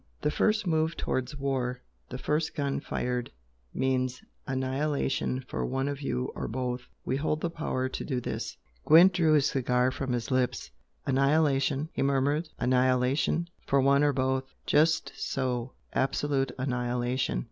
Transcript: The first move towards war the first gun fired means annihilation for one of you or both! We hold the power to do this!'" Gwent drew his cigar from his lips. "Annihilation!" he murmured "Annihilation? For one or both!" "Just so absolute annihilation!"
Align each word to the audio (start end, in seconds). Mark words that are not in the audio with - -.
The 0.23 0.31
first 0.31 0.65
move 0.65 0.97
towards 0.97 1.37
war 1.37 1.83
the 2.09 2.17
first 2.17 2.55
gun 2.55 2.79
fired 2.79 3.29
means 3.71 4.23
annihilation 4.47 5.41
for 5.47 5.63
one 5.63 5.87
of 5.87 6.01
you 6.01 6.31
or 6.33 6.47
both! 6.47 6.81
We 7.05 7.17
hold 7.17 7.41
the 7.41 7.51
power 7.51 7.87
to 7.87 8.03
do 8.03 8.19
this!'" 8.19 8.57
Gwent 8.83 9.13
drew 9.13 9.33
his 9.33 9.45
cigar 9.45 9.91
from 9.91 10.13
his 10.13 10.31
lips. 10.31 10.71
"Annihilation!" 11.05 11.89
he 11.93 12.01
murmured 12.01 12.49
"Annihilation? 12.57 13.47
For 13.67 13.79
one 13.79 14.03
or 14.03 14.11
both!" 14.11 14.55
"Just 14.65 15.11
so 15.15 15.73
absolute 15.93 16.51
annihilation!" 16.57 17.39